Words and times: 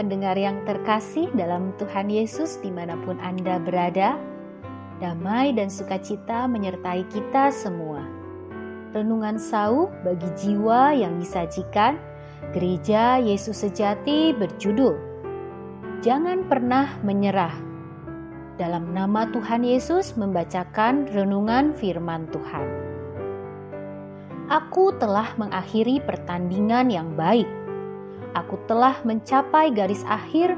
pendengar 0.00 0.40
yang 0.40 0.64
terkasih 0.64 1.28
dalam 1.36 1.76
Tuhan 1.76 2.08
Yesus 2.08 2.56
di 2.64 2.72
mana 2.72 2.96
pun 3.04 3.20
Anda 3.20 3.60
berada, 3.60 4.16
damai 5.04 5.52
dan 5.52 5.68
sukacita 5.68 6.48
menyertai 6.48 7.04
kita 7.12 7.52
semua. 7.52 8.00
Renungan 8.96 9.36
sauh 9.36 9.92
bagi 10.00 10.32
jiwa 10.40 10.96
yang 10.96 11.20
disajikan 11.20 12.00
Gereja 12.56 13.20
Yesus 13.20 13.60
Sejati 13.60 14.32
berjudul 14.32 14.96
Jangan 16.00 16.48
pernah 16.48 16.96
menyerah. 17.04 17.52
Dalam 18.56 18.96
nama 18.96 19.28
Tuhan 19.28 19.60
Yesus 19.60 20.16
membacakan 20.16 21.04
renungan 21.12 21.76
firman 21.76 22.32
Tuhan. 22.32 22.64
Aku 24.48 24.96
telah 24.96 25.36
mengakhiri 25.36 26.00
pertandingan 26.00 26.88
yang 26.88 27.12
baik 27.12 27.61
aku 28.32 28.56
telah 28.68 28.96
mencapai 29.04 29.72
garis 29.72 30.04
akhir 30.08 30.56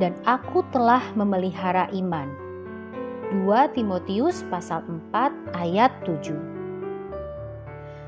dan 0.00 0.12
aku 0.28 0.60
telah 0.72 1.02
memelihara 1.16 1.88
iman. 1.96 2.28
2 3.32 3.74
Timotius 3.74 4.46
pasal 4.46 4.86
4 5.10 5.58
ayat 5.58 5.90
7 6.06 6.56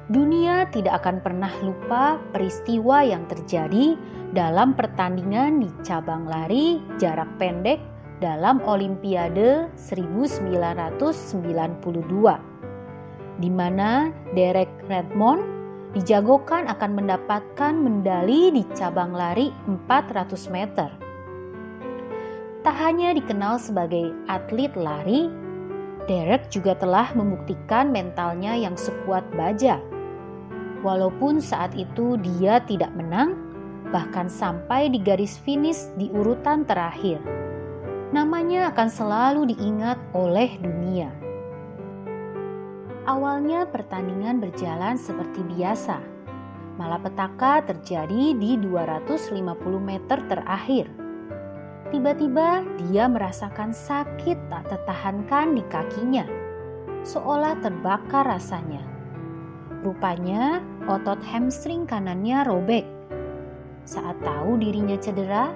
Dunia 0.09 0.65
tidak 0.73 1.05
akan 1.05 1.21
pernah 1.21 1.53
lupa 1.61 2.17
peristiwa 2.33 3.05
yang 3.05 3.29
terjadi 3.29 3.93
dalam 4.33 4.73
pertandingan 4.73 5.61
di 5.61 5.69
cabang 5.85 6.25
lari 6.25 6.81
jarak 6.97 7.29
pendek 7.37 7.77
dalam 8.23 8.63
Olimpiade 8.65 9.69
1992 9.77 12.49
di 13.39 13.51
mana 13.53 14.11
Derek 14.35 14.71
Redmond 14.91 15.58
dijagokan 15.97 16.69
akan 16.69 16.91
mendapatkan 17.01 17.73
medali 17.73 18.53
di 18.53 18.63
cabang 18.77 19.17
lari 19.17 19.49
400 19.65 20.53
meter. 20.53 20.91
Tak 22.61 22.77
hanya 22.77 23.17
dikenal 23.17 23.57
sebagai 23.57 24.13
atlet 24.29 24.75
lari, 24.77 25.33
Derek 26.09 26.49
juga 26.49 26.73
telah 26.73 27.13
membuktikan 27.13 27.93
mentalnya 27.93 28.57
yang 28.57 28.77
sekuat 28.77 29.25
baja. 29.37 29.77
Walaupun 30.81 31.37
saat 31.41 31.77
itu 31.77 32.17
dia 32.21 32.65
tidak 32.65 32.93
menang, 32.97 33.37
bahkan 33.93 34.29
sampai 34.29 34.89
di 34.89 35.01
garis 35.01 35.37
finish 35.41 35.93
di 36.01 36.09
urutan 36.13 36.65
terakhir. 36.65 37.21
Namanya 38.09 38.73
akan 38.73 38.89
selalu 38.89 39.53
diingat 39.53 40.01
oleh 40.17 40.57
dunia. 40.65 41.28
Awalnya 43.09 43.65
pertandingan 43.73 44.37
berjalan 44.37 45.01
seperti 45.01 45.41
biasa. 45.57 45.97
Malapetaka 46.77 47.65
terjadi 47.65 48.37
di 48.37 48.61
250 48.61 49.33
meter 49.81 50.21
terakhir. 50.29 50.93
Tiba-tiba 51.89 52.69
dia 52.85 53.09
merasakan 53.09 53.73
sakit 53.73 54.53
tak 54.53 54.69
tertahankan 54.69 55.57
di 55.57 55.65
kakinya, 55.73 56.29
seolah 57.01 57.57
terbakar 57.65 58.29
rasanya. 58.29 58.85
Rupanya 59.81 60.61
otot 60.85 61.25
hamstring 61.25 61.89
kanannya 61.89 62.45
robek. 62.45 62.85
Saat 63.89 64.21
tahu 64.21 64.61
dirinya 64.61 65.01
cedera, 65.01 65.49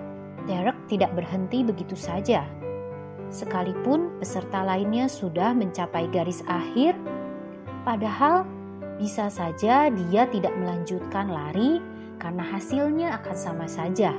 Derek 0.49 0.89
tidak 0.89 1.13
berhenti 1.13 1.61
begitu 1.61 2.01
saja. 2.01 2.49
Sekalipun 3.29 4.17
peserta 4.17 4.65
lainnya 4.65 5.05
sudah 5.05 5.53
mencapai 5.53 6.09
garis 6.09 6.41
akhir, 6.49 6.97
Padahal 7.83 8.47
bisa 9.03 9.27
saja 9.27 9.91
dia 9.91 10.23
tidak 10.31 10.55
melanjutkan 10.55 11.27
lari 11.27 11.83
karena 12.23 12.47
hasilnya 12.55 13.19
akan 13.19 13.35
sama 13.35 13.67
saja. 13.67 14.15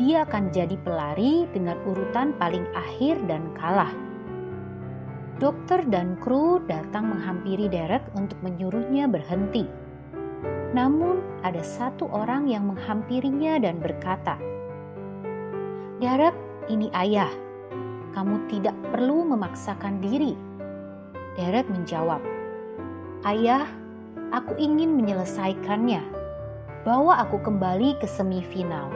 Dia 0.00 0.24
akan 0.24 0.50
jadi 0.50 0.74
pelari 0.80 1.44
dengan 1.52 1.76
urutan 1.84 2.32
paling 2.40 2.64
akhir 2.72 3.20
dan 3.28 3.52
kalah. 3.60 3.92
Dokter 5.36 5.84
dan 5.92 6.16
kru 6.24 6.64
datang 6.64 7.12
menghampiri 7.12 7.68
Derek 7.68 8.02
untuk 8.16 8.40
menyuruhnya 8.40 9.06
berhenti. 9.12 9.68
Namun, 10.74 11.22
ada 11.46 11.62
satu 11.62 12.10
orang 12.10 12.50
yang 12.50 12.66
menghampirinya 12.66 13.60
dan 13.62 13.78
berkata, 13.78 14.34
"Derek, 16.02 16.34
ini 16.66 16.90
ayah. 16.96 17.30
Kamu 18.16 18.50
tidak 18.50 18.74
perlu 18.90 19.22
memaksakan 19.30 20.02
diri." 20.02 20.34
Derek 21.38 21.66
menjawab, 21.70 22.22
Ayah, 23.24 23.64
aku 24.36 24.52
ingin 24.60 25.00
menyelesaikannya. 25.00 26.04
Bawa 26.84 27.24
aku 27.24 27.40
kembali 27.40 27.96
ke 27.96 28.04
semifinal. 28.04 28.92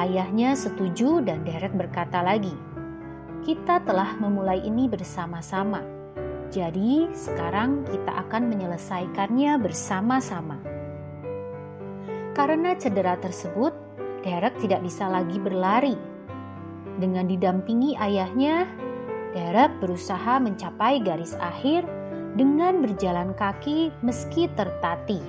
Ayahnya 0.00 0.56
setuju 0.56 1.20
dan 1.20 1.44
Derek 1.44 1.76
berkata 1.76 2.24
lagi, 2.24 2.56
kita 3.44 3.84
telah 3.84 4.16
memulai 4.16 4.64
ini 4.64 4.88
bersama-sama. 4.88 5.84
Jadi 6.48 7.12
sekarang 7.12 7.84
kita 7.84 8.16
akan 8.16 8.48
menyelesaikannya 8.48 9.60
bersama-sama. 9.60 10.56
Karena 12.32 12.72
cedera 12.80 13.20
tersebut, 13.20 13.76
Derek 14.24 14.56
tidak 14.56 14.88
bisa 14.88 15.04
lagi 15.12 15.36
berlari. 15.36 16.00
Dengan 16.96 17.28
didampingi 17.28 17.92
ayahnya, 17.92 18.64
Derek 19.36 19.84
berusaha 19.84 20.40
mencapai 20.40 21.04
garis 21.04 21.36
akhir 21.36 22.00
dengan 22.32 22.80
berjalan 22.80 23.36
kaki 23.36 23.92
meski 24.00 24.48
tertatih. 24.56 25.20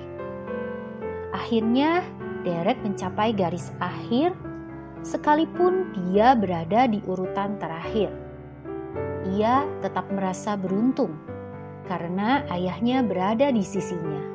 Akhirnya, 1.36 2.00
Derek 2.44 2.80
mencapai 2.84 3.32
garis 3.32 3.72
akhir 3.80 4.32
sekalipun 5.04 5.92
dia 5.92 6.32
berada 6.36 6.88
di 6.88 7.00
urutan 7.04 7.56
terakhir. 7.60 8.12
Ia 9.36 9.64
tetap 9.80 10.08
merasa 10.12 10.56
beruntung 10.56 11.16
karena 11.88 12.44
ayahnya 12.52 13.04
berada 13.04 13.48
di 13.52 13.64
sisinya. 13.64 14.32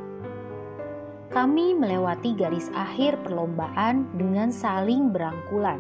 Kami 1.30 1.78
melewati 1.78 2.34
garis 2.34 2.74
akhir 2.74 3.22
perlombaan 3.22 4.10
dengan 4.18 4.50
saling 4.50 5.14
berangkulan. 5.14 5.78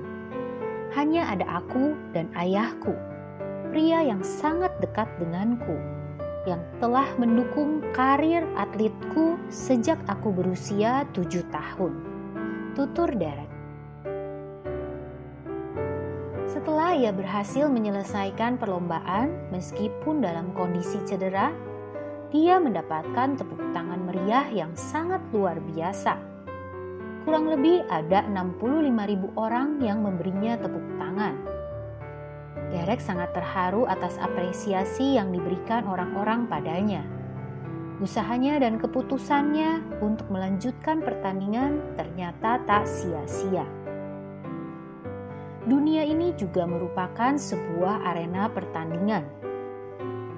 Hanya 0.93 1.25
ada 1.33 1.45
aku 1.61 1.97
dan 2.13 2.29
ayahku, 2.37 2.93
pria 3.73 4.05
yang 4.05 4.21
sangat 4.21 4.73
dekat 4.81 5.09
denganku 5.17 5.98
yang 6.47 6.61
telah 6.79 7.07
mendukung 7.19 7.83
karir 7.91 8.45
atletku 8.55 9.35
sejak 9.51 9.99
aku 10.07 10.31
berusia 10.31 11.03
tujuh 11.11 11.43
tahun. 11.51 11.93
Tutur 12.77 13.11
Derek. 13.11 13.51
Setelah 16.47 16.95
ia 16.95 17.11
berhasil 17.11 17.67
menyelesaikan 17.67 18.55
perlombaan 18.59 19.51
meskipun 19.51 20.23
dalam 20.23 20.51
kondisi 20.55 20.99
cedera, 21.03 21.51
dia 22.29 22.61
mendapatkan 22.61 23.35
tepuk 23.35 23.59
tangan 23.73 24.05
meriah 24.05 24.47
yang 24.53 24.71
sangat 24.77 25.21
luar 25.33 25.57
biasa. 25.73 26.17
Kurang 27.27 27.51
lebih 27.51 27.83
ada 27.91 28.25
65.000 28.31 29.37
orang 29.37 29.81
yang 29.83 30.01
memberinya 30.01 30.57
tepuk 30.57 30.85
tangan 30.97 31.58
Derek 32.89 33.05
sangat 33.05 33.37
terharu 33.37 33.85
atas 33.85 34.17
apresiasi 34.17 35.13
yang 35.13 35.29
diberikan 35.29 35.85
orang-orang 35.85 36.49
padanya. 36.49 37.05
Usahanya 38.01 38.57
dan 38.57 38.81
keputusannya 38.81 40.01
untuk 40.01 40.25
melanjutkan 40.33 40.97
pertandingan 41.05 41.85
ternyata 41.93 42.57
tak 42.65 42.89
sia-sia. 42.89 43.61
Dunia 45.69 46.01
ini 46.01 46.33
juga 46.33 46.65
merupakan 46.65 47.37
sebuah 47.37 48.09
arena 48.09 48.49
pertandingan. 48.49 49.21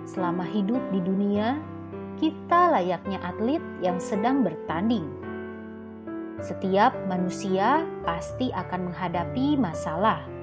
Selama 0.03 0.43
hidup 0.43 0.83
di 0.91 0.99
dunia, 0.99 1.55
kita 2.19 2.75
layaknya 2.75 3.23
atlet 3.23 3.63
yang 3.79 3.95
sedang 3.95 4.43
bertanding. 4.43 5.07
Setiap 6.43 6.99
manusia 7.07 7.87
pasti 8.03 8.51
akan 8.51 8.91
menghadapi 8.91 9.55
masalah 9.55 10.40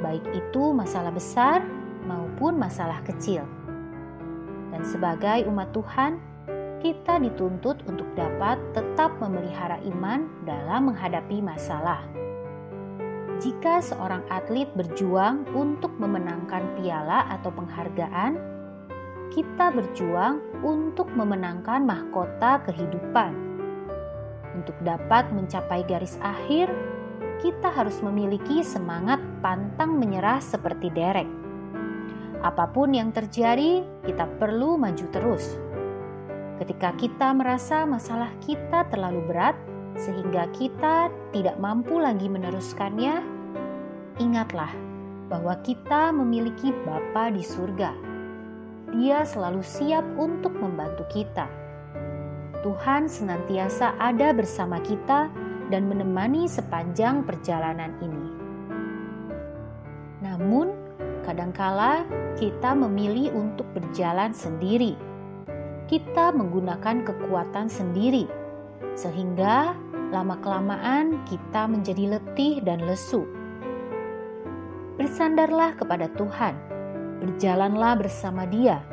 baik 0.00 0.24
itu 0.32 0.74
masalah 0.74 1.12
besar 1.14 1.64
maupun 2.08 2.56
masalah 2.56 3.00
kecil. 3.04 3.44
Dan 4.70 4.82
sebagai 4.82 5.46
umat 5.48 5.70
Tuhan, 5.76 6.18
kita 6.80 7.20
dituntut 7.20 7.84
untuk 7.84 8.08
dapat 8.16 8.56
tetap 8.72 9.12
memelihara 9.20 9.76
iman 9.84 10.24
dalam 10.48 10.88
menghadapi 10.88 11.44
masalah. 11.44 12.00
Jika 13.40 13.80
seorang 13.80 14.24
atlet 14.28 14.68
berjuang 14.76 15.48
untuk 15.56 15.92
memenangkan 15.96 16.60
piala 16.76 17.24
atau 17.40 17.48
penghargaan, 17.52 18.36
kita 19.32 19.72
berjuang 19.72 20.42
untuk 20.60 21.08
memenangkan 21.12 21.86
mahkota 21.86 22.60
kehidupan. 22.68 23.32
Untuk 24.52 24.76
dapat 24.84 25.30
mencapai 25.32 25.86
garis 25.88 26.20
akhir, 26.20 26.68
kita 27.40 27.72
harus 27.72 28.02
memiliki 28.04 28.60
semangat 28.60 29.22
pantang 29.40 29.96
menyerah 29.96 30.38
seperti 30.40 30.92
Derek. 30.92 31.28
Apa 32.40 32.72
pun 32.72 32.96
yang 32.96 33.12
terjadi, 33.12 33.84
kita 34.08 34.24
perlu 34.40 34.80
maju 34.80 35.06
terus. 35.12 35.60
Ketika 36.56 36.92
kita 36.96 37.32
merasa 37.36 37.84
masalah 37.84 38.32
kita 38.40 38.88
terlalu 38.88 39.20
berat, 39.28 39.56
sehingga 39.96 40.48
kita 40.56 41.12
tidak 41.32 41.56
mampu 41.60 42.00
lagi 42.00 42.28
meneruskannya, 42.28 43.20
ingatlah 44.16 44.72
bahwa 45.28 45.56
kita 45.60 46.12
memiliki 46.16 46.72
Bapa 46.84 47.28
di 47.32 47.44
surga. 47.44 47.92
Dia 48.96 49.22
selalu 49.22 49.62
siap 49.62 50.02
untuk 50.16 50.56
membantu 50.56 51.04
kita. 51.12 51.46
Tuhan 52.60 53.08
senantiasa 53.08 53.96
ada 53.96 54.32
bersama 54.36 54.80
kita 54.80 55.32
dan 55.70 55.86
menemani 55.86 56.50
sepanjang 56.50 57.24
perjalanan 57.24 57.94
ini. 58.02 58.39
Namun, 60.40 60.72
kadangkala 61.28 62.08
kita 62.40 62.72
memilih 62.72 63.36
untuk 63.36 63.68
berjalan 63.76 64.32
sendiri. 64.32 64.96
Kita 65.84 66.32
menggunakan 66.32 67.04
kekuatan 67.04 67.68
sendiri, 67.68 68.24
sehingga 68.96 69.76
lama-kelamaan 70.08 71.20
kita 71.28 71.68
menjadi 71.68 72.16
letih 72.16 72.64
dan 72.64 72.80
lesu 72.88 73.28
bersandarlah 75.00 75.72
kepada 75.80 76.12
Tuhan, 76.12 76.52
berjalanlah 77.24 77.96
bersama 78.04 78.44
Dia. 78.44 78.84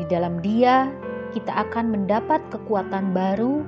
Di 0.00 0.08
dalam 0.08 0.40
Dia, 0.40 0.88
kita 1.36 1.68
akan 1.68 1.92
mendapat 1.92 2.40
kekuatan 2.48 3.12
baru 3.12 3.60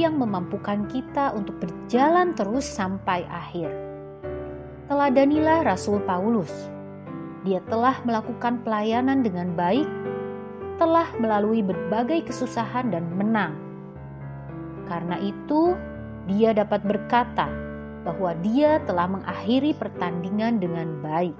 yang 0.00 0.16
memampukan 0.16 0.88
kita 0.88 1.36
untuk 1.36 1.60
berjalan 1.60 2.32
terus 2.32 2.64
sampai 2.64 3.28
akhir. 3.28 3.87
Teladanilah 4.88 5.68
Rasul 5.68 6.00
Paulus. 6.08 6.48
Dia 7.44 7.60
telah 7.68 8.00
melakukan 8.08 8.64
pelayanan 8.64 9.20
dengan 9.20 9.52
baik, 9.52 9.84
telah 10.80 11.12
melalui 11.20 11.60
berbagai 11.60 12.24
kesusahan 12.24 12.88
dan 12.88 13.04
menang. 13.12 13.52
Karena 14.88 15.20
itu, 15.20 15.76
dia 16.24 16.56
dapat 16.56 16.88
berkata, 16.88 17.52
bahwa 18.00 18.32
dia 18.40 18.80
telah 18.88 19.12
mengakhiri 19.12 19.76
pertandingan 19.76 20.56
dengan 20.56 21.04
baik. 21.04 21.36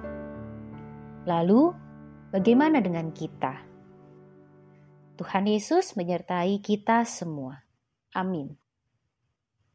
Lalu, 1.25 1.73
bagaimana 2.29 2.85
dengan 2.85 3.09
kita? 3.09 3.65
Tuhan 5.17 5.49
Yesus 5.49 5.97
menyertai 5.97 6.61
kita 6.61 7.01
semua. 7.01 7.65
Amin. 8.13 8.68